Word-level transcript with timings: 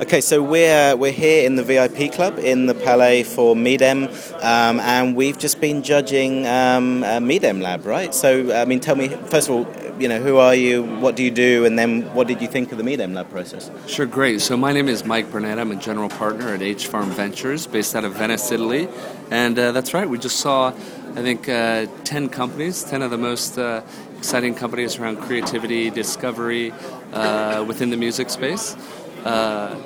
Okay, 0.00 0.20
so 0.20 0.40
we're 0.40 0.94
we're 0.94 1.10
here 1.10 1.44
in 1.44 1.56
the 1.56 1.64
VIP 1.64 2.12
club 2.12 2.38
in 2.38 2.66
the 2.66 2.74
Palais 2.74 3.24
for 3.24 3.56
MIDEM, 3.56 4.04
um, 4.34 4.78
and 4.78 5.16
we've 5.16 5.36
just 5.36 5.60
been 5.60 5.82
judging 5.82 6.46
um, 6.46 7.00
MIDEM 7.00 7.60
Lab, 7.60 7.84
right? 7.84 8.14
So, 8.14 8.54
I 8.54 8.64
mean, 8.64 8.78
tell 8.78 8.94
me 8.94 9.08
first 9.08 9.48
of 9.48 9.56
all, 9.56 10.00
you 10.00 10.08
know, 10.08 10.20
who 10.20 10.36
are 10.36 10.54
you? 10.54 10.84
What 10.84 11.16
do 11.16 11.24
you 11.24 11.32
do? 11.32 11.64
And 11.64 11.76
then, 11.76 12.02
what 12.14 12.28
did 12.28 12.40
you 12.40 12.46
think 12.46 12.70
of 12.70 12.78
the 12.78 12.84
MIDEM 12.84 13.12
Lab 13.12 13.28
process? 13.28 13.72
Sure, 13.88 14.06
great. 14.06 14.40
So, 14.40 14.56
my 14.56 14.72
name 14.72 14.88
is 14.88 15.04
Mike 15.04 15.32
Burnett. 15.32 15.58
I'm 15.58 15.72
a 15.72 15.76
general 15.76 16.08
partner 16.08 16.54
at 16.54 16.62
H 16.62 16.86
Farm 16.86 17.10
Ventures, 17.10 17.66
based 17.66 17.96
out 17.96 18.04
of 18.04 18.12
Venice, 18.12 18.52
Italy, 18.52 18.88
and 19.32 19.58
uh, 19.58 19.72
that's 19.72 19.94
right. 19.94 20.08
We 20.08 20.18
just 20.18 20.36
saw, 20.36 20.68
I 20.68 21.22
think, 21.22 21.48
uh, 21.48 21.86
ten 22.04 22.28
companies, 22.28 22.84
ten 22.84 23.02
of 23.02 23.10
the 23.10 23.18
most 23.18 23.58
uh, 23.58 23.82
exciting 24.16 24.54
companies 24.54 24.96
around 24.96 25.16
creativity, 25.16 25.90
discovery 25.90 26.72
uh, 27.12 27.64
within 27.66 27.90
the 27.90 27.96
music 27.96 28.30
space. 28.30 28.76
Uh, 29.28 29.76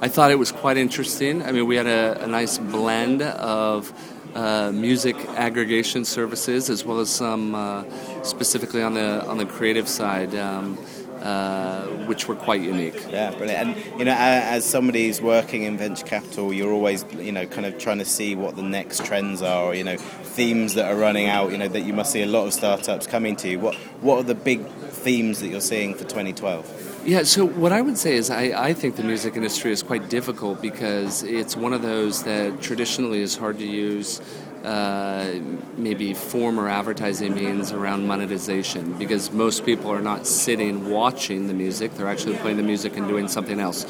I 0.00 0.08
thought 0.08 0.30
it 0.30 0.38
was 0.38 0.52
quite 0.52 0.76
interesting. 0.76 1.42
I 1.42 1.52
mean, 1.52 1.66
we 1.66 1.76
had 1.76 1.86
a, 1.86 2.22
a 2.24 2.26
nice 2.26 2.56
blend 2.56 3.20
of 3.22 3.92
uh, 4.34 4.70
music 4.72 5.16
aggregation 5.30 6.04
services 6.04 6.70
as 6.70 6.84
well 6.84 7.00
as 7.00 7.10
some 7.10 7.54
uh, 7.54 7.84
specifically 8.22 8.82
on 8.82 8.94
the 8.94 9.26
on 9.26 9.38
the 9.38 9.46
creative 9.46 9.88
side. 9.88 10.34
Um, 10.34 10.78
uh, 11.20 11.84
which 12.06 12.28
were 12.28 12.34
quite 12.34 12.62
unique. 12.62 12.94
Yeah, 13.10 13.30
brilliant. 13.32 13.76
And 13.76 13.98
you 13.98 14.06
know, 14.06 14.14
as 14.16 14.64
somebody 14.64 15.06
who's 15.06 15.20
working 15.20 15.64
in 15.64 15.76
venture 15.76 16.06
capital, 16.06 16.50
you're 16.50 16.72
always 16.72 17.04
you 17.18 17.30
know 17.30 17.44
kind 17.44 17.66
of 17.66 17.76
trying 17.76 17.98
to 17.98 18.06
see 18.06 18.34
what 18.34 18.56
the 18.56 18.62
next 18.62 19.04
trends 19.04 19.42
are, 19.42 19.64
or, 19.66 19.74
you 19.74 19.84
know, 19.84 19.98
themes 19.98 20.72
that 20.76 20.90
are 20.90 20.96
running 20.96 21.28
out. 21.28 21.52
You 21.52 21.58
know, 21.58 21.68
that 21.68 21.82
you 21.82 21.92
must 21.92 22.10
see 22.10 22.22
a 22.22 22.26
lot 22.26 22.46
of 22.46 22.54
startups 22.54 23.06
coming 23.06 23.36
to 23.36 23.50
you. 23.50 23.60
What 23.60 23.74
what 24.00 24.16
are 24.16 24.22
the 24.22 24.34
big 24.34 24.64
themes 24.92 25.40
that 25.40 25.48
you're 25.48 25.60
seeing 25.60 25.94
for 25.94 26.04
2012? 26.04 27.02
Yeah, 27.04 27.22
so 27.22 27.46
what 27.46 27.72
I 27.72 27.80
would 27.80 27.96
say 27.96 28.16
is 28.16 28.30
I, 28.30 28.68
I 28.68 28.74
think 28.74 28.96
the 28.96 29.02
music 29.02 29.34
industry 29.34 29.72
is 29.72 29.82
quite 29.82 30.10
difficult 30.10 30.60
because 30.60 31.22
it's 31.22 31.56
one 31.56 31.72
of 31.72 31.80
those 31.80 32.24
that 32.24 32.60
traditionally 32.60 33.20
is 33.20 33.36
hard 33.36 33.58
to 33.58 33.66
use 33.66 34.20
uh, 34.64 35.40
maybe 35.78 36.12
form 36.12 36.60
or 36.60 36.68
advertising 36.68 37.34
means 37.34 37.72
around 37.72 38.06
monetization 38.06 38.92
because 38.98 39.32
most 39.32 39.64
people 39.64 39.90
are 39.90 40.02
not 40.02 40.26
sitting 40.26 40.90
watching 40.90 41.46
the 41.46 41.54
music, 41.54 41.94
they're 41.94 42.08
actually 42.08 42.36
playing 42.36 42.58
the 42.58 42.62
music 42.62 42.96
and 42.98 43.08
doing 43.08 43.28
something 43.28 43.58
else. 43.58 43.86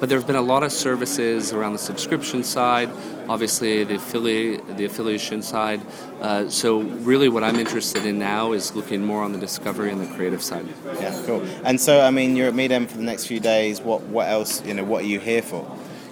But 0.00 0.08
there 0.08 0.18
have 0.18 0.26
been 0.26 0.36
a 0.36 0.42
lot 0.42 0.62
of 0.62 0.72
services 0.72 1.52
around 1.52 1.72
the 1.72 1.78
subscription 1.78 2.42
side, 2.42 2.90
obviously 3.28 3.84
the 3.84 3.94
affiliate, 3.94 4.76
the 4.76 4.84
affiliation 4.84 5.40
side. 5.40 5.80
Uh, 6.20 6.48
so 6.48 6.80
really, 6.80 7.28
what 7.28 7.44
I'm 7.44 7.56
interested 7.56 8.04
in 8.04 8.18
now 8.18 8.52
is 8.52 8.74
looking 8.74 9.04
more 9.04 9.22
on 9.22 9.32
the 9.32 9.38
discovery 9.38 9.90
and 9.90 10.00
the 10.00 10.14
creative 10.14 10.42
side. 10.42 10.66
Yeah, 10.94 11.22
cool. 11.26 11.42
And 11.64 11.80
so, 11.80 12.00
I 12.00 12.10
mean, 12.10 12.36
you're 12.36 12.48
at 12.48 12.54
MIDEM 12.54 12.86
for 12.86 12.96
the 12.96 13.04
next 13.04 13.26
few 13.26 13.40
days. 13.40 13.80
What 13.80 14.02
what 14.02 14.28
else? 14.28 14.64
You 14.64 14.74
know, 14.74 14.84
what 14.84 15.04
are 15.04 15.06
you 15.06 15.20
here 15.20 15.42
for? 15.42 15.64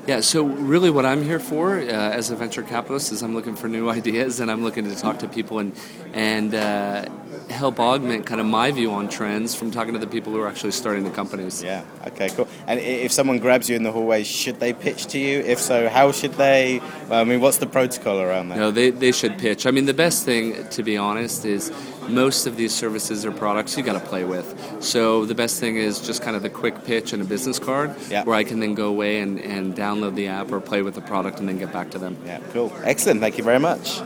Yeah, 0.05 0.19
so 0.19 0.43
really 0.43 0.91
what 0.91 1.07
I'm 1.07 1.23
here 1.23 1.39
for 1.39 1.79
uh, 1.79 1.83
as 1.83 2.31
a 2.33 2.37
venture 2.37 2.65
capitalist 2.65 3.13
is 3.13 3.23
I'm 3.23 3.35
looking 3.35 3.55
for 3.55 3.69
new 3.69 3.89
ideas 3.99 4.41
and 4.41 4.51
I'm 4.51 4.65
looking 4.65 4.85
to 4.91 4.97
talk 4.97 5.21
to 5.21 5.29
people 5.29 5.61
and 5.61 5.77
and 6.13 6.55
uh, 6.55 7.07
help 7.53 7.79
augment 7.79 8.27
kind 8.27 8.41
of 8.41 8.47
my 8.47 8.71
view 8.71 8.91
on 8.93 9.09
trends 9.09 9.55
from 9.55 9.71
talking 9.71 9.93
to 9.93 9.99
the 9.99 10.07
people 10.07 10.33
who 10.33 10.41
are 10.41 10.49
actually 10.49 10.73
starting 10.73 11.05
the 11.05 11.11
companies. 11.11 11.63
Yeah. 11.63 11.85
Okay. 12.07 12.31
Cool. 12.31 12.49
And 12.67 12.81
if 12.81 13.13
someone 13.13 13.39
grabs 13.39 13.69
you 13.69 13.77
in 13.77 13.83
the 13.83 13.93
hallway, 13.93 14.25
should 14.25 14.59
they 14.61 14.73
pitch 14.73 15.07
to 15.09 15.19
you? 15.19 15.41
If 15.41 15.61
so, 15.61 15.89
how 15.89 16.13
should 16.13 16.33
they? 16.35 16.81
Well, 17.09 17.21
I 17.21 17.25
mean, 17.25 17.41
what's 17.41 17.59
the 17.59 17.67
protocol 17.67 18.21
around 18.21 18.49
that? 18.49 18.59
No, 18.59 18.71
they 18.71 18.91
they 18.91 19.13
should 19.13 19.39
pitch. 19.39 19.67
I 19.67 19.71
mean, 19.71 19.87
the 19.87 19.95
best 19.95 20.25
thing, 20.25 20.67
to 20.69 20.83
be 20.83 20.97
honest, 20.97 21.45
is 21.45 21.71
most 22.09 22.47
of 22.47 22.57
these 22.57 22.75
services 22.75 23.25
or 23.25 23.33
products 23.33 23.77
you 23.77 23.83
got 23.83 23.93
to 23.93 24.09
play 24.09 24.25
with. 24.25 24.57
So 24.81 25.25
the 25.25 25.35
best 25.35 25.61
thing 25.61 25.77
is 25.77 26.01
just 26.01 26.23
kind 26.23 26.37
of 26.37 26.43
the 26.43 26.51
quick 26.51 26.85
pitch 26.85 27.13
and 27.13 27.23
a 27.23 27.25
business 27.25 27.59
card, 27.59 27.95
yeah. 28.11 28.25
where 28.25 28.37
I 28.37 28.45
can 28.45 28.61
then 28.61 28.75
go 28.75 28.89
away 28.89 29.21
and 29.21 29.39
and 29.41 29.75
download 29.75 30.15
the 30.15 30.29
app 30.29 30.51
or 30.51 30.61
play 30.61 30.83
with 30.83 30.95
the 30.95 31.01
product 31.01 31.39
and 31.39 31.49
then 31.49 31.59
get 31.59 31.73
back 31.73 31.91
to 31.91 31.99
them. 31.99 32.17
Yeah. 32.25 32.41
Cool. 32.53 32.73
Excellent. 32.83 33.21
Thank 33.21 33.39
you 33.39 33.45
very 33.45 33.61
much. 33.61 34.01